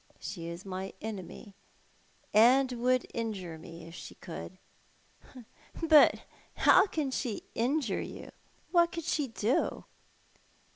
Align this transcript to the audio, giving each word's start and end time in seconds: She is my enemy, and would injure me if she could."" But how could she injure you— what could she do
She 0.17 0.47
is 0.47 0.65
my 0.65 0.93
enemy, 0.99 1.53
and 2.33 2.71
would 2.71 3.05
injure 3.13 3.59
me 3.59 3.83
if 3.85 3.93
she 3.93 4.15
could."" 4.15 4.57
But 5.83 6.21
how 6.55 6.87
could 6.87 7.13
she 7.13 7.43
injure 7.53 8.01
you— 8.01 8.31
what 8.73 8.91
could 8.91 9.03
she 9.05 9.27
do 9.27 9.85